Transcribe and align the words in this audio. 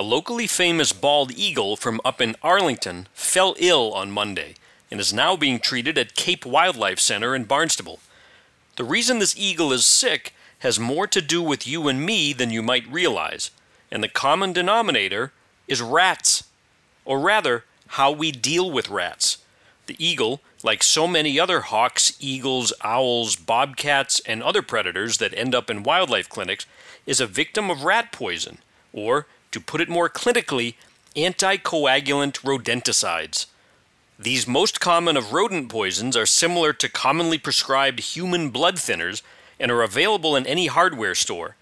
A 0.00 0.10
locally 0.10 0.46
famous 0.46 0.94
bald 0.94 1.30
eagle 1.30 1.76
from 1.76 2.00
up 2.06 2.22
in 2.22 2.34
Arlington 2.42 3.06
fell 3.12 3.54
ill 3.58 3.92
on 3.92 4.10
Monday 4.10 4.54
and 4.90 4.98
is 4.98 5.12
now 5.12 5.36
being 5.36 5.58
treated 5.58 5.98
at 5.98 6.14
Cape 6.14 6.46
Wildlife 6.46 6.98
Center 6.98 7.34
in 7.34 7.44
Barnstable. 7.44 8.00
The 8.76 8.84
reason 8.84 9.18
this 9.18 9.36
eagle 9.36 9.74
is 9.74 9.84
sick 9.84 10.32
has 10.60 10.80
more 10.80 11.06
to 11.08 11.20
do 11.20 11.42
with 11.42 11.66
you 11.66 11.86
and 11.86 12.00
me 12.00 12.32
than 12.32 12.48
you 12.48 12.62
might 12.62 12.90
realize, 12.90 13.50
and 13.90 14.02
the 14.02 14.08
common 14.08 14.54
denominator 14.54 15.34
is 15.68 15.82
rats. 15.82 16.44
Or 17.04 17.20
rather, 17.20 17.64
how 17.88 18.10
we 18.10 18.32
deal 18.32 18.70
with 18.70 18.88
rats. 18.88 19.36
The 19.84 20.02
eagle, 20.02 20.40
like 20.62 20.82
so 20.82 21.06
many 21.06 21.38
other 21.38 21.60
hawks, 21.60 22.16
eagles, 22.18 22.72
owls, 22.80 23.36
bobcats, 23.36 24.18
and 24.20 24.42
other 24.42 24.62
predators 24.62 25.18
that 25.18 25.36
end 25.36 25.54
up 25.54 25.68
in 25.68 25.82
wildlife 25.82 26.30
clinics, 26.30 26.64
is 27.04 27.20
a 27.20 27.26
victim 27.26 27.70
of 27.70 27.84
rat 27.84 28.12
poison, 28.12 28.60
or, 28.94 29.26
to 29.50 29.60
put 29.60 29.80
it 29.80 29.88
more 29.88 30.08
clinically, 30.08 30.74
anticoagulant 31.16 32.40
rodenticides. 32.40 33.46
These 34.18 34.46
most 34.46 34.80
common 34.80 35.16
of 35.16 35.32
rodent 35.32 35.70
poisons 35.70 36.16
are 36.16 36.26
similar 36.26 36.72
to 36.74 36.88
commonly 36.88 37.38
prescribed 37.38 38.00
human 38.00 38.50
blood 38.50 38.76
thinners 38.76 39.22
and 39.58 39.70
are 39.70 39.82
available 39.82 40.36
in 40.36 40.46
any 40.46 40.66
hardware 40.66 41.14
store. 41.14 41.56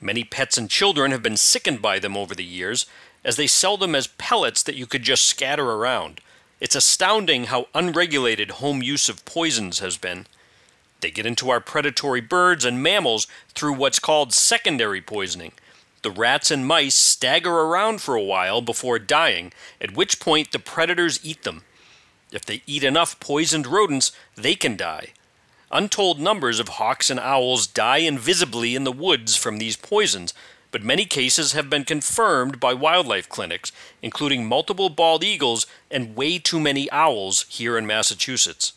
Many 0.00 0.24
pets 0.24 0.58
and 0.58 0.68
children 0.68 1.12
have 1.12 1.22
been 1.22 1.36
sickened 1.36 1.80
by 1.80 2.00
them 2.00 2.16
over 2.16 2.34
the 2.34 2.44
years, 2.44 2.86
as 3.24 3.36
they 3.36 3.46
sell 3.46 3.76
them 3.76 3.94
as 3.94 4.08
pellets 4.08 4.62
that 4.64 4.74
you 4.74 4.86
could 4.86 5.04
just 5.04 5.26
scatter 5.26 5.70
around. 5.70 6.20
It's 6.60 6.74
astounding 6.74 7.44
how 7.44 7.68
unregulated 7.74 8.52
home 8.52 8.82
use 8.82 9.08
of 9.08 9.24
poisons 9.24 9.78
has 9.78 9.96
been. 9.96 10.26
They 11.00 11.10
get 11.10 11.26
into 11.26 11.50
our 11.50 11.60
predatory 11.60 12.20
birds 12.20 12.64
and 12.64 12.82
mammals 12.82 13.26
through 13.54 13.74
what's 13.74 13.98
called 13.98 14.32
secondary 14.32 15.00
poisoning. 15.00 15.52
The 16.02 16.10
rats 16.10 16.50
and 16.50 16.66
mice 16.66 16.96
stagger 16.96 17.52
around 17.52 18.02
for 18.02 18.16
a 18.16 18.22
while 18.22 18.60
before 18.60 18.98
dying, 18.98 19.52
at 19.80 19.94
which 19.94 20.18
point 20.18 20.50
the 20.50 20.58
predators 20.58 21.20
eat 21.22 21.44
them. 21.44 21.62
If 22.32 22.44
they 22.44 22.62
eat 22.66 22.82
enough 22.82 23.20
poisoned 23.20 23.68
rodents, 23.68 24.10
they 24.34 24.56
can 24.56 24.76
die. 24.76 25.08
Untold 25.70 26.18
numbers 26.18 26.58
of 26.58 26.70
hawks 26.70 27.08
and 27.08 27.20
owls 27.20 27.66
die 27.66 27.98
invisibly 27.98 28.74
in 28.74 28.84
the 28.84 28.92
woods 28.92 29.36
from 29.36 29.58
these 29.58 29.76
poisons, 29.76 30.34
but 30.72 30.82
many 30.82 31.04
cases 31.04 31.52
have 31.52 31.70
been 31.70 31.84
confirmed 31.84 32.58
by 32.58 32.74
wildlife 32.74 33.28
clinics, 33.28 33.70
including 34.02 34.46
multiple 34.46 34.88
bald 34.88 35.22
eagles 35.22 35.66
and 35.90 36.16
way 36.16 36.38
too 36.38 36.58
many 36.58 36.90
owls 36.90 37.46
here 37.48 37.78
in 37.78 37.86
Massachusetts. 37.86 38.72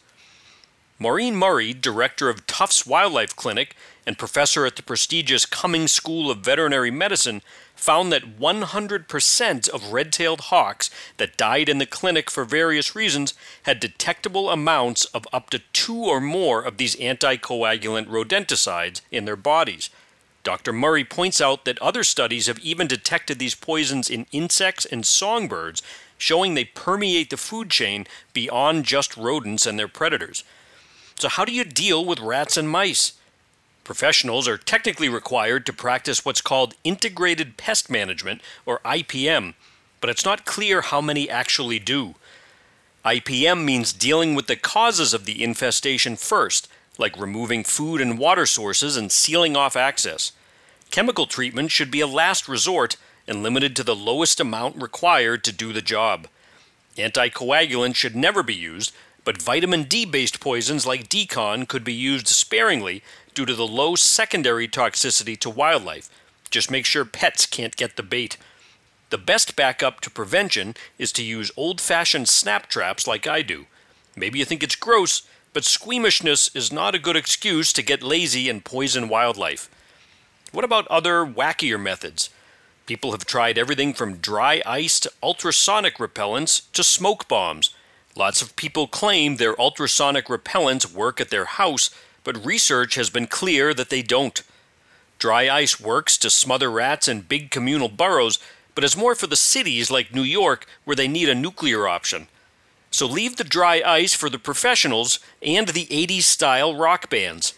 Maureen 0.97 1.35
Murray, 1.35 1.73
director 1.73 2.29
of 2.29 2.47
Tufts 2.47 2.87
Wildlife 2.87 3.35
Clinic 3.35 3.75
and 4.07 4.17
professor 4.17 4.65
at 4.65 4.77
the 4.77 4.81
prestigious 4.81 5.45
Cummings 5.45 5.91
School 5.91 6.31
of 6.31 6.37
Veterinary 6.37 6.89
Medicine, 6.89 7.41
found 7.75 8.13
that 8.13 8.39
100% 8.39 9.69
of 9.69 9.91
red 9.91 10.13
tailed 10.13 10.39
hawks 10.39 10.89
that 11.17 11.35
died 11.35 11.67
in 11.67 11.79
the 11.79 11.85
clinic 11.85 12.31
for 12.31 12.45
various 12.45 12.95
reasons 12.95 13.33
had 13.63 13.81
detectable 13.81 14.49
amounts 14.49 15.03
of 15.05 15.27
up 15.33 15.49
to 15.49 15.59
two 15.73 16.05
or 16.05 16.21
more 16.21 16.61
of 16.61 16.77
these 16.77 16.95
anticoagulant 16.95 18.07
rodenticides 18.07 19.01
in 19.11 19.25
their 19.25 19.35
bodies. 19.35 19.89
Dr. 20.43 20.71
Murray 20.71 21.03
points 21.03 21.41
out 21.41 21.65
that 21.65 21.81
other 21.81 22.05
studies 22.05 22.47
have 22.47 22.59
even 22.59 22.87
detected 22.87 23.37
these 23.37 23.55
poisons 23.55 24.09
in 24.09 24.27
insects 24.31 24.85
and 24.85 25.05
songbirds, 25.05 25.81
showing 26.17 26.53
they 26.53 26.63
permeate 26.63 27.31
the 27.31 27.37
food 27.37 27.69
chain 27.69 28.07
beyond 28.31 28.85
just 28.85 29.17
rodents 29.17 29.65
and 29.65 29.77
their 29.77 29.89
predators. 29.89 30.45
So, 31.17 31.29
how 31.29 31.45
do 31.45 31.53
you 31.53 31.63
deal 31.63 32.03
with 32.03 32.19
rats 32.19 32.57
and 32.57 32.69
mice? 32.69 33.13
Professionals 33.85 34.47
are 34.47 34.57
technically 34.57 35.07
required 35.07 35.65
to 35.65 35.73
practice 35.73 36.25
what's 36.25 36.41
called 36.41 36.73
integrated 36.83 37.55
pest 37.55 37.89
management, 37.89 38.41
or 38.65 38.79
IPM, 38.83 39.53
but 40.01 40.09
it's 40.09 40.25
not 40.25 40.45
clear 40.45 40.81
how 40.81 40.99
many 40.99 41.29
actually 41.29 41.79
do. 41.79 42.15
IPM 43.05 43.63
means 43.63 43.93
dealing 43.93 44.35
with 44.35 44.47
the 44.47 44.55
causes 44.55 45.13
of 45.13 45.25
the 45.25 45.43
infestation 45.43 46.15
first, 46.15 46.67
like 46.97 47.17
removing 47.17 47.63
food 47.63 48.01
and 48.01 48.17
water 48.17 48.45
sources 48.45 48.97
and 48.97 49.11
sealing 49.11 49.55
off 49.55 49.75
access. 49.75 50.31
Chemical 50.89 51.27
treatment 51.27 51.71
should 51.71 51.91
be 51.91 52.01
a 52.01 52.07
last 52.07 52.47
resort 52.47 52.97
and 53.27 53.43
limited 53.43 53.75
to 53.75 53.83
the 53.83 53.95
lowest 53.95 54.39
amount 54.39 54.81
required 54.81 55.43
to 55.43 55.51
do 55.51 55.71
the 55.71 55.81
job. 55.81 56.27
Anticoagulants 56.97 57.95
should 57.95 58.15
never 58.15 58.41
be 58.41 58.55
used, 58.55 58.91
but 59.25 59.41
vitamin 59.41 59.83
D 59.83 60.05
based 60.05 60.39
poisons 60.39 60.85
like 60.85 61.09
d-CON 61.09 61.65
could 61.65 61.83
be 61.83 61.93
used 61.93 62.27
sparingly 62.27 63.03
due 63.33 63.45
to 63.45 63.55
the 63.55 63.67
low 63.67 63.95
secondary 63.95 64.67
toxicity 64.67 65.37
to 65.39 65.49
wildlife. 65.49 66.09
Just 66.49 66.71
make 66.71 66.85
sure 66.85 67.03
pets 67.03 67.45
can't 67.45 67.75
get 67.75 67.97
the 67.97 68.03
bait. 68.03 68.37
The 69.09 69.17
best 69.17 69.55
backup 69.55 69.99
to 70.01 70.09
prevention 70.09 70.75
is 70.97 71.11
to 71.13 71.23
use 71.23 71.51
old 71.57 71.81
fashioned 71.81 72.29
snap 72.29 72.67
traps 72.67 73.05
like 73.05 73.27
I 73.27 73.41
do. 73.41 73.65
Maybe 74.15 74.39
you 74.39 74.45
think 74.45 74.63
it's 74.63 74.75
gross, 74.75 75.27
but 75.53 75.65
squeamishness 75.65 76.55
is 76.55 76.71
not 76.71 76.95
a 76.95 76.99
good 76.99 77.17
excuse 77.17 77.73
to 77.73 77.83
get 77.83 78.01
lazy 78.01 78.49
and 78.49 78.63
poison 78.63 79.09
wildlife. 79.09 79.69
What 80.51 80.63
about 80.63 80.87
other 80.87 81.25
wackier 81.25 81.81
methods? 81.81 82.29
People 82.85 83.11
have 83.11 83.25
tried 83.25 83.57
everything 83.57 83.93
from 83.93 84.17
dry 84.17 84.61
ice 84.65 84.99
to 85.01 85.11
ultrasonic 85.21 85.95
repellents 85.95 86.71
to 86.71 86.83
smoke 86.83 87.27
bombs. 87.27 87.74
Lots 88.17 88.41
of 88.41 88.55
people 88.55 88.87
claim 88.87 89.35
their 89.35 89.59
ultrasonic 89.59 90.27
repellents 90.27 90.91
work 90.91 91.19
at 91.19 91.29
their 91.29 91.45
house, 91.45 91.89
but 92.23 92.45
research 92.45 92.95
has 92.95 93.09
been 93.09 93.27
clear 93.27 93.73
that 93.73 93.89
they 93.89 94.01
don't. 94.01 94.41
Dry 95.19 95.49
ice 95.49 95.79
works 95.79 96.17
to 96.19 96.29
smother 96.29 96.71
rats 96.71 97.09
in 97.09 97.21
big 97.21 97.51
communal 97.51 97.89
burrows, 97.89 98.39
but 98.73 98.83
is 98.83 98.95
more 98.95 99.15
for 99.15 99.27
the 99.27 99.35
cities 99.35 99.91
like 99.91 100.13
New 100.13 100.23
York 100.23 100.65
where 100.85 100.95
they 100.95 101.07
need 101.07 101.29
a 101.29 101.35
nuclear 101.35 101.87
option. 101.87 102.27
So 102.89 103.05
leave 103.05 103.35
the 103.35 103.43
dry 103.43 103.81
ice 103.85 104.13
for 104.13 104.29
the 104.29 104.39
professionals 104.39 105.19
and 105.41 105.67
the 105.67 105.85
80s 105.87 106.23
style 106.23 106.75
rock 106.75 107.09
bands. 107.09 107.53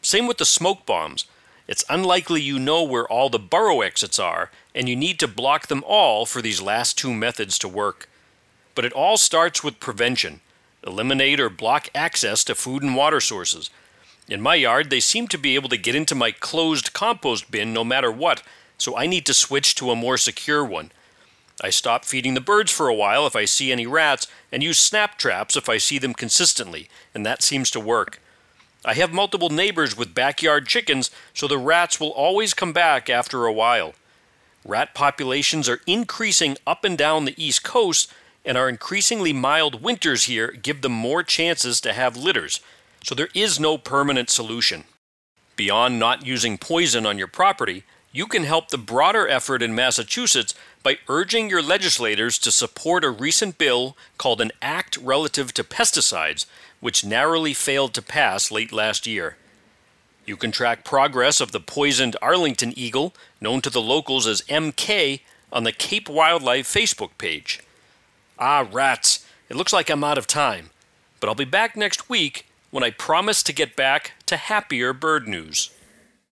Same 0.00 0.26
with 0.26 0.38
the 0.38 0.46
smoke 0.46 0.86
bombs. 0.86 1.26
It's 1.68 1.84
unlikely 1.90 2.40
you 2.40 2.58
know 2.58 2.82
where 2.82 3.06
all 3.06 3.28
the 3.28 3.38
burrow 3.38 3.82
exits 3.82 4.18
are, 4.18 4.50
and 4.74 4.88
you 4.88 4.96
need 4.96 5.18
to 5.20 5.28
block 5.28 5.66
them 5.66 5.84
all 5.86 6.24
for 6.24 6.40
these 6.40 6.62
last 6.62 6.96
two 6.96 7.12
methods 7.12 7.58
to 7.58 7.68
work. 7.68 8.08
But 8.74 8.84
it 8.84 8.92
all 8.92 9.16
starts 9.16 9.64
with 9.64 9.80
prevention. 9.80 10.40
Eliminate 10.86 11.40
or 11.40 11.50
block 11.50 11.88
access 11.94 12.44
to 12.44 12.54
food 12.54 12.82
and 12.82 12.96
water 12.96 13.20
sources. 13.20 13.70
In 14.28 14.40
my 14.40 14.54
yard, 14.54 14.90
they 14.90 15.00
seem 15.00 15.26
to 15.28 15.38
be 15.38 15.54
able 15.56 15.68
to 15.68 15.76
get 15.76 15.94
into 15.94 16.14
my 16.14 16.30
closed 16.30 16.92
compost 16.92 17.50
bin 17.50 17.72
no 17.72 17.84
matter 17.84 18.12
what, 18.12 18.42
so 18.78 18.96
I 18.96 19.06
need 19.06 19.26
to 19.26 19.34
switch 19.34 19.74
to 19.74 19.90
a 19.90 19.96
more 19.96 20.16
secure 20.16 20.64
one. 20.64 20.92
I 21.62 21.70
stop 21.70 22.04
feeding 22.04 22.34
the 22.34 22.40
birds 22.40 22.72
for 22.72 22.88
a 22.88 22.94
while 22.94 23.26
if 23.26 23.36
I 23.36 23.44
see 23.44 23.70
any 23.70 23.86
rats 23.86 24.26
and 24.50 24.62
use 24.62 24.78
snap 24.78 25.18
traps 25.18 25.56
if 25.56 25.68
I 25.68 25.76
see 25.76 25.98
them 25.98 26.14
consistently, 26.14 26.88
and 27.14 27.26
that 27.26 27.42
seems 27.42 27.70
to 27.72 27.80
work. 27.80 28.20
I 28.82 28.94
have 28.94 29.12
multiple 29.12 29.50
neighbors 29.50 29.96
with 29.96 30.14
backyard 30.14 30.66
chickens, 30.66 31.10
so 31.34 31.46
the 31.46 31.58
rats 31.58 32.00
will 32.00 32.12
always 32.12 32.54
come 32.54 32.72
back 32.72 33.10
after 33.10 33.44
a 33.44 33.52
while. 33.52 33.94
Rat 34.64 34.94
populations 34.94 35.68
are 35.68 35.82
increasing 35.86 36.56
up 36.66 36.84
and 36.84 36.96
down 36.96 37.26
the 37.26 37.42
East 37.42 37.62
Coast, 37.62 38.10
and 38.44 38.56
our 38.56 38.68
increasingly 38.68 39.32
mild 39.32 39.82
winters 39.82 40.24
here 40.24 40.52
give 40.52 40.82
them 40.82 40.92
more 40.92 41.22
chances 41.22 41.80
to 41.80 41.92
have 41.92 42.16
litters. 42.16 42.60
So 43.04 43.14
there 43.14 43.28
is 43.34 43.60
no 43.60 43.78
permanent 43.78 44.30
solution. 44.30 44.84
Beyond 45.56 45.98
not 45.98 46.26
using 46.26 46.58
poison 46.58 47.04
on 47.04 47.18
your 47.18 47.26
property, 47.26 47.84
you 48.12 48.26
can 48.26 48.44
help 48.44 48.68
the 48.68 48.78
broader 48.78 49.28
effort 49.28 49.62
in 49.62 49.74
Massachusetts 49.74 50.54
by 50.82 50.98
urging 51.08 51.48
your 51.48 51.62
legislators 51.62 52.38
to 52.38 52.50
support 52.50 53.04
a 53.04 53.10
recent 53.10 53.58
bill 53.58 53.96
called 54.18 54.40
an 54.40 54.50
Act 54.60 54.96
Relative 54.96 55.52
to 55.54 55.62
Pesticides, 55.62 56.46
which 56.80 57.04
narrowly 57.04 57.54
failed 57.54 57.94
to 57.94 58.02
pass 58.02 58.50
late 58.50 58.72
last 58.72 59.06
year. 59.06 59.36
You 60.26 60.36
can 60.36 60.50
track 60.50 60.84
progress 60.84 61.40
of 61.40 61.52
the 61.52 61.60
poisoned 61.60 62.16
Arlington 62.22 62.72
eagle, 62.76 63.14
known 63.40 63.60
to 63.62 63.70
the 63.70 63.80
locals 63.80 64.26
as 64.26 64.42
MK, 64.42 65.20
on 65.52 65.64
the 65.64 65.72
Cape 65.72 66.08
Wildlife 66.08 66.66
Facebook 66.66 67.10
page. 67.18 67.60
Ah, 68.42 68.66
rats, 68.72 69.26
it 69.50 69.56
looks 69.56 69.70
like 69.70 69.90
I'm 69.90 70.02
out 70.02 70.16
of 70.16 70.26
time, 70.26 70.70
but 71.20 71.28
I'll 71.28 71.34
be 71.34 71.44
back 71.44 71.76
next 71.76 72.08
week 72.08 72.46
when 72.70 72.82
I 72.82 72.88
promise 72.90 73.42
to 73.42 73.52
get 73.52 73.76
back 73.76 74.12
to 74.24 74.38
happier 74.38 74.94
bird 74.94 75.28
news. 75.28 75.68